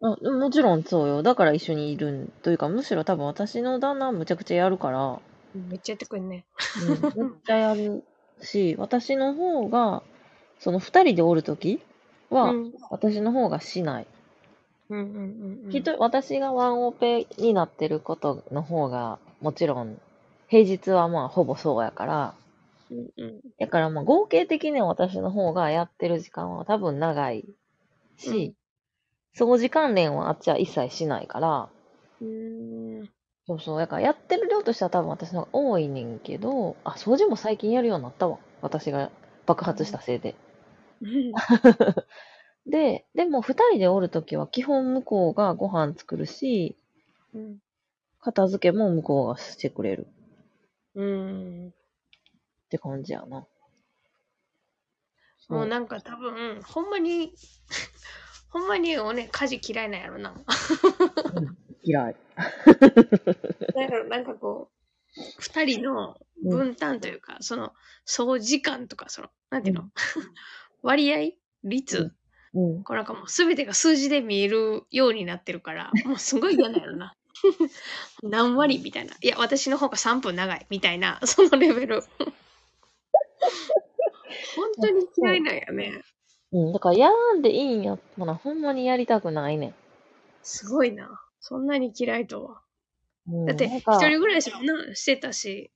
[0.00, 1.22] あもちろんそうよ。
[1.22, 5.20] だから一緒にいるんというか、むしろ多分私の旦那はむちゃくちゃやるから、
[5.54, 6.44] めっちゃやってくんね。
[6.80, 8.02] うん、めっちゃやる
[8.40, 10.02] し、私の方が、
[10.58, 11.80] その二人でおるとき
[12.30, 12.72] は、うん。
[12.90, 14.06] 私の方がしない。
[14.88, 15.70] うんうんうんうん。
[15.70, 20.00] きっと私がワンオペになってることの方が、もちろん、
[20.48, 22.34] 平日はまあほぼそうやから、
[22.90, 23.40] うんうん。
[23.58, 27.44] だからまあ合計的には私の方がやってる時間は多分長い
[28.16, 28.54] し、
[29.36, 31.68] 掃除関連はあっちは一切しないから、
[32.20, 33.08] うーん。
[33.46, 38.38] そうそう、だからやってる量としては多分私の方が多いねんけど、あ、掃除も最近やるようになったわ。
[38.60, 39.10] 私が
[39.46, 40.34] 爆発したせいで。
[42.66, 46.76] で、でも二人でおるときは基本向こうがご飯作るし、
[47.34, 47.58] うん。
[48.20, 50.06] 片付けも向こうがしてくれる
[50.94, 51.74] うん。
[52.72, 53.46] って感じやな。
[55.50, 57.34] もうなんか多分、ほんまに、
[58.48, 60.32] ほんまにおね、家事嫌いなんやろな。
[61.34, 62.16] うん嫌い。
[62.36, 67.74] だからなんかこう、二人の分担というか、その、
[68.06, 69.92] 総時間とか、その、なんていうの、うん
[70.80, 71.32] 割合？
[71.64, 72.12] 率、
[72.54, 72.82] うん。
[72.84, 77.14] これなんかもう全てが数字で見えるようになってるから、もうすごい嫌なんやろな。
[78.22, 79.14] 何割みたいな。
[79.20, 82.02] いや、私の方が3分長いみたいな、そのレベル。
[84.56, 86.02] 本当に嫌いなんやね。
[86.52, 86.72] うん。
[86.72, 89.74] だから、やらんでいいんやったら、ほんまにやりたくないね
[90.42, 91.20] すごいな。
[91.40, 92.62] そんなに嫌いとは。
[93.26, 93.34] ん。
[93.34, 95.70] うん、だって、一人暮らしもな、してたし。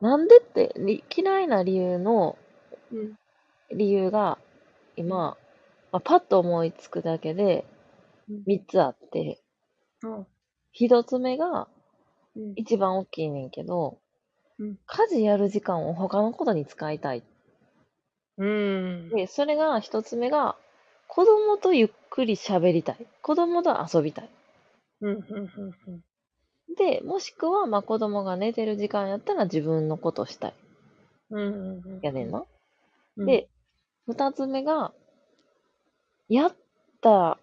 [0.00, 2.38] なんでって、り嫌いな理由の、
[2.92, 3.14] うん。
[3.70, 4.38] 理由が、
[4.96, 5.36] 今、
[5.94, 7.64] まあ、パッと思いつくだけで
[8.28, 9.40] うん3つあって、
[10.02, 10.26] うん
[10.76, 11.68] 1つ目が
[12.34, 14.00] うん一番大きいねんけど、
[14.58, 17.22] うん家事やる時間を他のことに使いたい。
[18.36, 19.08] うん。
[19.10, 20.56] で、それが1つ目が、
[21.08, 22.96] 子供とゆっくり喋りたい。
[23.22, 24.28] 子供と遊びたい。
[25.00, 25.12] うん。
[25.12, 25.74] うん。
[25.86, 26.00] うん。
[26.76, 30.54] で、もしくは、まあ子供が寝てる時間やったら自分のことしたい。
[31.30, 31.40] うん。
[31.40, 31.82] うん。
[32.02, 32.44] やねんな。
[33.16, 33.48] うん、で、
[34.06, 34.92] 二つ目が、
[36.28, 36.52] やっ
[37.00, 37.38] た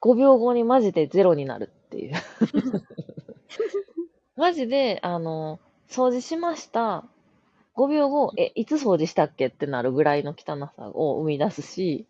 [0.00, 2.14] 5秒後にマジでゼロになるっていう。
[4.36, 7.08] マジで、あの、掃除しました。
[7.72, 12.06] 5秒後、え、いつ掃除したっけってなるぐらいの汚さを生み出すし、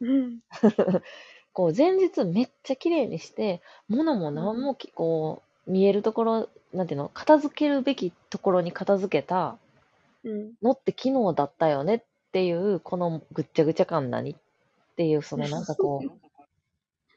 [0.00, 0.40] うん。
[1.52, 9.58] こう、前日めっちゃ綺麗にして、物も何もき、こう、見えるところ、なんていうの、片付けるべきところに片付けた
[10.22, 10.54] うん。
[10.62, 14.36] のって昨日だったよねっていう、このぐっちゃぐちゃ感何っ
[14.96, 16.10] ていう、そのなんかこう、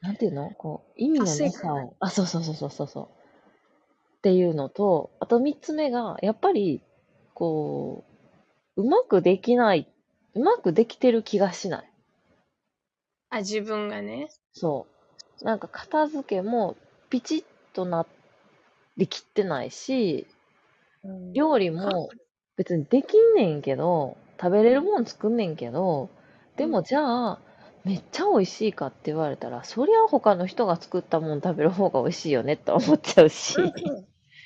[0.00, 3.21] なんていうのこう、意味のなさを、あ、そうそうそうそうそうそう。
[4.22, 6.80] っていうのと、あと三つ目が、やっぱり、
[7.34, 8.04] こ
[8.76, 9.88] う、うまくできない、
[10.34, 11.92] うまくできてる気がしない。
[13.30, 14.28] あ、自分がね。
[14.52, 14.86] そ
[15.40, 15.44] う。
[15.44, 16.76] なんか片付けも
[17.10, 18.06] ピチッとな
[18.96, 20.28] りきってないし、
[21.02, 22.08] うん料理も
[22.56, 26.10] 別にできんねんけど、食べれるもん作んねんけど、
[26.56, 27.38] でもじゃあ、
[27.84, 33.56] めっちゃ美味しいかって言われたら、そりゃ他の人が作ったもん食べる方が美味しいよねって思っちゃうし。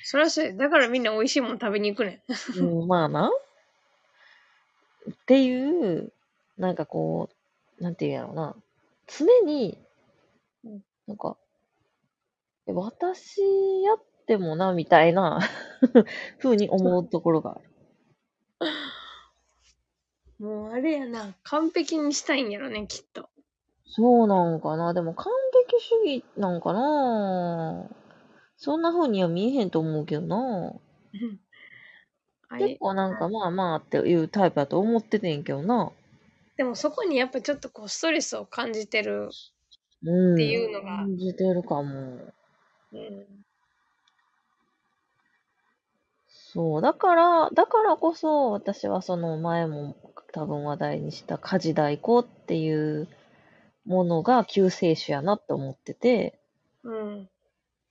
[0.09, 2.21] そりゃそうやだからみんな美味しいもん食べに行くね
[2.57, 2.59] ん。
[2.63, 3.29] うん、まあな。
[3.29, 6.13] っていう、
[6.57, 7.27] なんかこ
[7.77, 8.55] う、なんていうんやろうな。
[9.05, 9.77] 常に
[10.63, 11.35] うん、なんか、
[12.67, 13.41] え私
[13.83, 15.41] やってもな、みたいな
[16.39, 17.69] 風に思うところがある。
[20.39, 21.35] もうあれやな。
[21.43, 23.27] 完璧にしたいんやろね、きっと。
[23.85, 24.93] そうなんかな。
[24.93, 25.33] でも完
[25.67, 27.89] 璧主義なんかな。
[28.57, 30.73] そんな風には見えへんと思うけどな。
[32.49, 32.67] あれ？
[32.69, 35.91] 結構なんかまあまあっていうタイプだと思っててんけどな。
[36.57, 39.29] でもそこにやっぱちょっとこうストレスを感じてる。
[40.03, 40.33] うん。
[40.33, 42.33] っていうのが感じてるかも。
[42.93, 43.25] うん。
[46.27, 46.81] そう。
[46.81, 49.95] だから、だからこそ私はその前も
[50.33, 53.07] 多分話題にした家事代行っていう
[53.85, 56.39] ものが救世主やなって思ってて、
[56.83, 57.29] うん。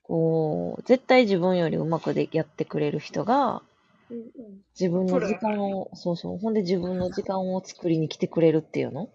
[0.07, 3.63] こう、絶対自分よりうまくでやってくれる人が、
[4.11, 9.09] うんうん自分の時間を、そうそう、ほんで自分の時間を作りに来てくれるっていうの？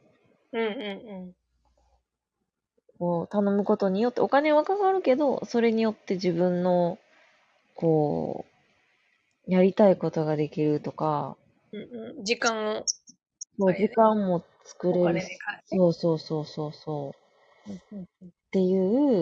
[0.53, 1.35] うんうん
[2.99, 6.97] を頼むことによって、お金はかかるけど、それによって自分の、
[7.75, 8.45] こ
[9.47, 11.37] う、やりたいことができるとか、
[11.73, 12.19] うんうん。
[12.19, 12.25] うん。
[12.25, 12.85] 時間を。
[13.57, 15.27] もう時間も作おれる。
[15.65, 17.15] そうそうそうそうそ
[17.67, 17.71] う。
[17.71, 18.27] うんうんうん。
[18.27, 18.77] ってい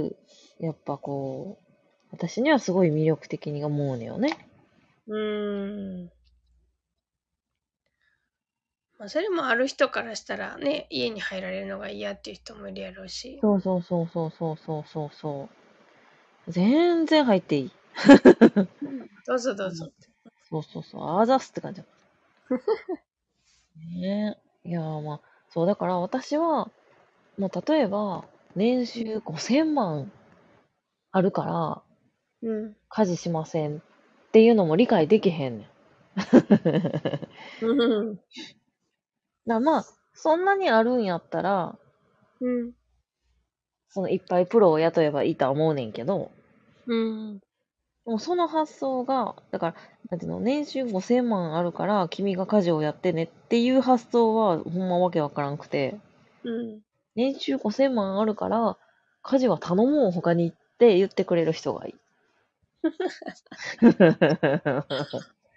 [0.08, 0.16] う、
[0.60, 1.66] やっぱこう、
[2.12, 4.38] 私にはすごい魅力的に思うのよね。
[5.08, 6.12] うーん。
[8.98, 13.40] まあ、それもある人からしたらね、家に入られるのが嫌っていう人もいるやろうし。
[13.42, 15.50] そうそうそうそうそうそうそうそ
[16.48, 16.52] う。
[16.52, 17.72] 全然入っていい。
[19.26, 19.90] どうぞどうぞ。
[20.50, 21.20] そうそうそう。
[21.22, 21.82] あざすって感じ。
[24.02, 24.70] ねえ。
[24.70, 26.70] いやーまあ、そう、だから私は、
[27.38, 30.12] もう例えば、年収5000万
[31.12, 31.82] あるから、
[32.42, 32.76] うん。
[32.90, 33.80] 家事しませんっ
[34.32, 35.70] ていうのも理解できへんねん。
[37.66, 38.20] うん。
[39.48, 41.78] だまあ、そんなにあるんやったら、
[42.42, 42.74] うん。
[43.90, 46.32] そのいっぱいプロを雇えばいいとは思うねんけど、
[46.88, 47.40] うん。
[47.40, 49.76] でもその発想が、だから、
[50.10, 56.00] なんていうの、年収5000万あるから君が家事をやってねっていう発想はほんまわけわからんくて、
[56.44, 56.82] うん。
[57.16, 58.78] 年収5000万あるから
[59.24, 61.96] 家事は頼もう他にって言ってくれる人がいい。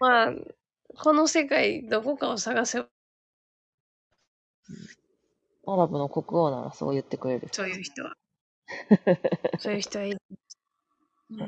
[0.01, 0.33] まあ、
[0.99, 2.89] この世界どこかを探せば
[5.67, 7.49] アラブの国王ならそう言ってくれる。
[7.53, 8.17] そういう人は。
[9.61, 10.21] そういう人はいる。
[11.31, 11.47] うんな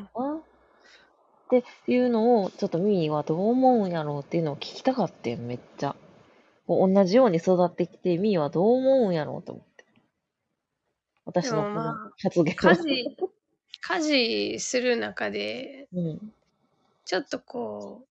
[1.60, 5.94] っていうのを、ちょっとミーはどう思うんやろうっていうのを聞きたかってん、めっちゃ。
[6.66, 9.84] こう同じように育ってきて、ミーはどう思うんやろうと思って。
[11.26, 13.16] 私のこのでもまあ発言家事、
[13.86, 16.32] 家事する中で、うん。
[17.04, 18.06] ちょっとこ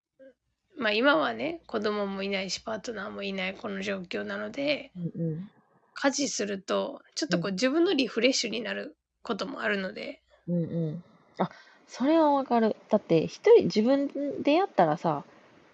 [0.78, 5.50] う、まあ今はね、子供もいないし、パートナーもいないこの状況なので、うんうん。
[5.96, 11.04] 家事すると、ちょっとこう自分のリフレッシュになることもあるので、うんうん。
[11.40, 11.50] あ、
[11.88, 12.76] それはわかる。
[12.90, 14.10] だって、一人自分
[14.44, 15.24] でやったらさ、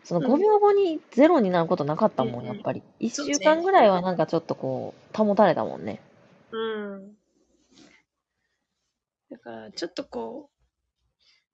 [0.05, 2.81] そのうん5秒後にゼロになることなかったもん、うんうんやっぱり。
[2.99, 5.99] 1そうね週間ぐらいはなんかちょっとこう、保たれたもんね。
[6.51, 7.18] うん。
[9.29, 10.49] だから、ちょっとこ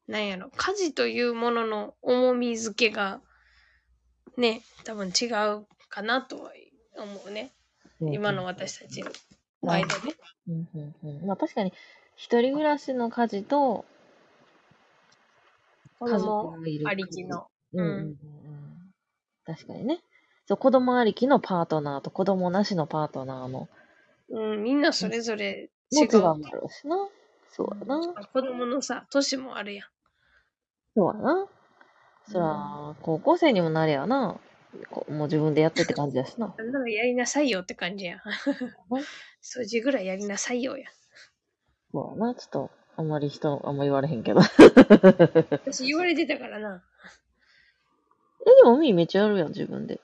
[0.07, 3.21] う、なんやろ、家事というものの重み付けが、
[4.37, 6.51] ね、多分違うかなとは
[6.97, 7.51] 思うね。
[8.01, 9.11] 今の私たちの
[9.63, 10.15] 間で。
[10.47, 11.25] うんうんうん。
[11.25, 11.73] まあ確かに、
[12.15, 13.85] 一人暮らしの家事と、
[15.99, 17.47] 子家族供ありきの。
[17.73, 18.15] うんうんうんうん。
[19.45, 20.01] 確かにね。
[20.47, 23.67] そう、子供ありきのパートナーと子供なしのパートナーの、
[24.29, 26.01] うん、みんなそれぞれ違う。
[26.01, 26.97] もちろんあるしな。
[27.55, 28.27] そうやな。
[28.33, 29.87] 子供のさ、年もあるやん。
[30.93, 31.47] そうやな。
[32.27, 34.37] そら、高校生にもなりゃな。
[35.07, 36.53] もう自分でやってって感じやしな。
[36.57, 38.19] なんならやりなさいよって感じやん。
[39.41, 40.89] 掃除 ぐらいやりなさいよや。
[41.93, 42.35] そうやな。
[42.35, 44.41] ちょっと、あんまり人、あんま言われへんけど。
[45.63, 46.83] 私言われてたからな。
[48.41, 50.01] え、でもみーめっちゃやるやん、自分で。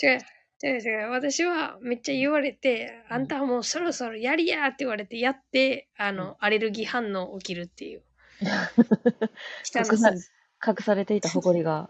[0.00, 0.20] 違う、
[0.62, 1.10] 違う違う。
[1.10, 8.02] 私はめっちゃ言われて、あんたはもうそろそろやりやって言われて、やって、あの、アレルギー反応起きるっていう。
[9.64, 10.32] 汚隠さす
[10.66, 11.88] 隠されていた誇りが。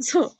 [0.00, 0.32] そう。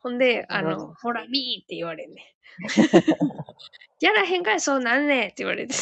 [0.00, 2.34] ほんで、あの、ほら、ミーって言われんね。
[4.00, 5.74] やらへんかい、そうなんねんって言われて。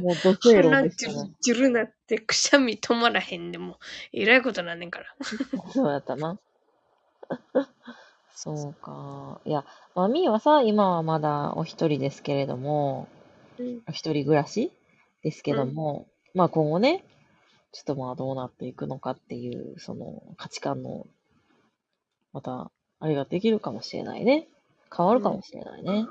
[0.00, 1.34] もう、土星論鼻でしたね。
[1.40, 3.80] ジュルジュルなって、くしゃみ止まらへんでも、
[4.12, 5.16] えらいことなんねんから。
[5.74, 6.38] そうやったな。
[8.36, 9.40] そうか。
[9.46, 9.64] いや、
[9.94, 13.08] まあ、みーはさ、今はまだお一人ですけれども、
[13.58, 13.80] うん。
[13.88, 14.70] お一人暮らし
[15.22, 17.02] ですけども、まあ今後ね、
[17.72, 21.06] ちょっとまあどうなっていくのかっていう、その価値観の、
[22.34, 22.70] また、
[23.00, 24.48] あれができるかもしれないね。
[24.94, 26.06] 変わるかもしれないね。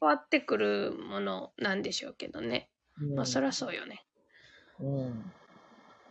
[0.00, 2.70] 変わってくるものなんでしょうけどね。
[3.00, 3.14] うん。
[3.14, 4.04] まあ、そりゃそうよね。
[4.80, 5.32] うん。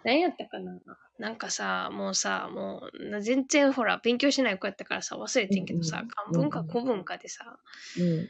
[0.08, 0.80] 何やったかな？
[1.20, 7.60] なんかさ、もうさ、もうな全然ほら、勉強しない子やったからさ、忘れてんけどさ、うん漢文か古文かでさ、
[8.00, 8.30] うん。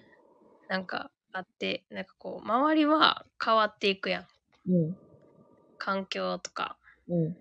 [0.68, 4.28] なんかあって、なんかこう、周りは変わっていくやん。
[4.66, 4.98] うん。
[5.78, 7.38] 環境とか、うん。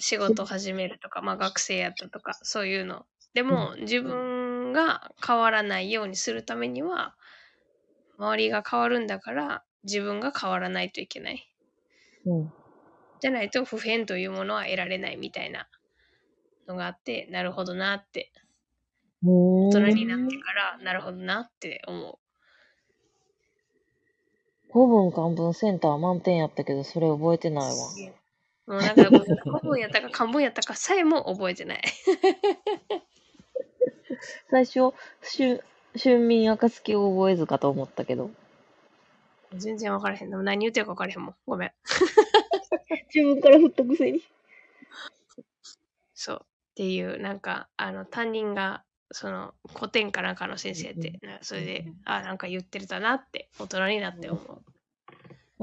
[0.00, 3.06] 仕事始めるとか、まあ学生やったとか、そういうの。
[3.34, 7.16] でも、自分が変わらないようにするためには、
[8.18, 11.48] 周りが変わるんだから、自分が変わらないといけない。
[12.26, 12.52] うん。
[13.20, 15.68] じゃないと普遍というものは得られないみたいな
[16.68, 18.32] のがあって、なるほどなって、
[19.24, 22.18] 大大人になってから、なるほどなって思
[24.72, 27.74] 古文漢文センター満点やったけど、それ覚えてないわ。
[28.66, 28.72] う。
[28.72, 29.24] もうなんか、古
[29.62, 31.82] 文やったか漢文やったかさえも覚えてない。
[34.50, 34.92] 最初、
[35.36, 35.62] 春
[35.96, 38.30] 春眠暁を覚えずかと思ったけど。
[39.58, 40.30] 全然分からへん。
[40.30, 41.34] でも何言ってるか分からへんもん。
[41.46, 41.72] ごめん。
[43.14, 44.22] 自分から振ったくせに。
[46.14, 46.40] そう。
[46.42, 54.62] っていう、なんか、あの、担任が、その、古典かなんかの先生やって、なそれで、あ、なんか言ってるだなって、大人になって思う。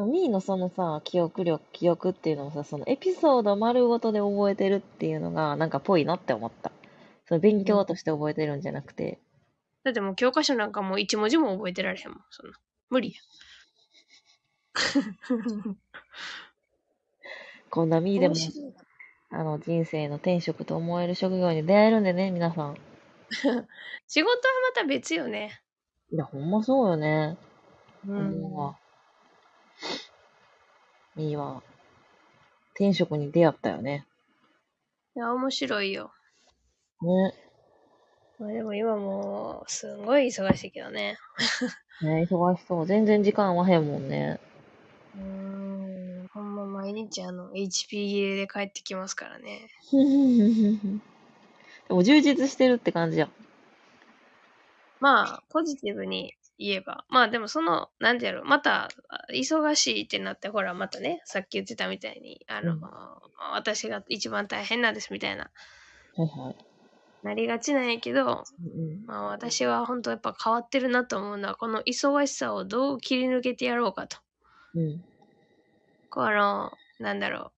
[0.06, 6.72] ミーのそのさ、記憶力、記憶っていうのもさ、そのエピソード丸ごとで覚えてるっていうのが、なんかぽいなって思った。
[7.26, 9.20] その勉強として覚えてるんじゃなくて。
[9.84, 12.20] だってもう教科書なんかもう一文字も覚えてられへんもん。
[12.30, 12.58] そんな。
[12.90, 13.22] 無理や。
[17.70, 18.74] こんなミーでも面、白い
[19.34, 22.78] あの、人生の天職と思える職業に出会えるんでね、皆さん。
[24.08, 25.62] 仕事はまた別よね。
[26.12, 27.38] いや、ほんまそうよね。
[28.06, 28.78] う思うわ。
[31.16, 31.64] ミーは、
[32.74, 34.06] 天職に出会ったよね。
[35.16, 36.12] いや、面白いよ。
[37.02, 37.34] ね。
[38.38, 41.18] まあでも今もう、すごい忙しいけどね。
[42.02, 42.86] ね、忙しそう。
[42.86, 44.40] 全然時間合わへんもんね。
[45.16, 46.28] うーん。
[46.34, 49.70] ほんま毎日あの、HP 切れで帰ってきますからね。
[49.92, 49.98] で
[51.94, 53.30] も充実してるって感じや。
[55.00, 57.06] まあ、ポジティブに言えば。
[57.10, 62.82] まあでもその、なんてやろ、また、あ忙しいってなって、ほら、またね、さっき言ってたみたいに、あの、うん
[63.54, 65.50] 私が一番大変なんですみたいな
[66.16, 66.56] はいはい。
[67.24, 74.18] なりがちなんやけど、うんまあ私は本当やっぱ変わってるなと思うのは、この忙しさをどう切り抜けてやろうかと。
[74.76, 75.04] うん。
[76.10, 77.52] この、なんだろ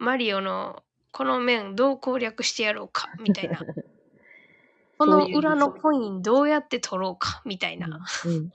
[0.00, 0.82] う、マリオの
[1.12, 3.58] この面どう攻略してやろうか、みたいな。
[4.98, 7.86] この裏のコインどうやって取ろうか、みたいな。
[8.24, 8.46] うん。
[8.46, 8.50] っ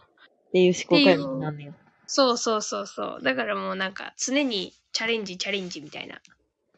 [0.52, 1.74] ていう思考回路になんねよ。
[2.06, 3.24] そうそうそうそう。
[3.24, 6.22] だからもうなんか常にチャレンジチャレンジみたいな。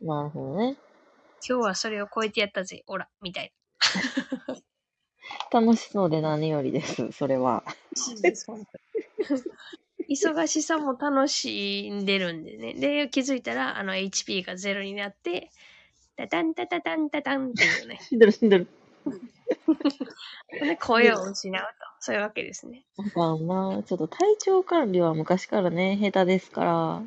[0.01, 0.77] なるほどね。
[1.47, 3.51] 今日はそれを超えてやったぜ、オラ、みたい
[5.51, 7.63] 楽しそうで何よりです、それは。
[10.19, 10.31] な。
[10.31, 12.73] 忙しさも楽しんでるんでね。
[12.73, 15.49] で、気づいたら、あの、HP がゼロになって、
[16.17, 17.99] タタンタタタンタタンっていうね。
[18.07, 18.67] 死んでる死んでる。
[20.51, 21.67] で、 声を失うと。
[21.99, 22.83] そういうわけですね。
[22.97, 23.83] あかんな。
[23.83, 27.03] ちょっと体調管理は昔からね、下手ですから、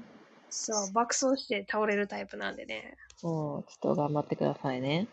[0.57, 2.97] そう、爆走して倒れるタイプなんでね。
[3.23, 5.09] もう、ちょっと頑張ってくださいね。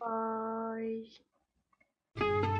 [0.00, 0.51] はー
[0.82, 2.51] い。